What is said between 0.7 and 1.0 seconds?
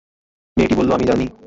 বলল,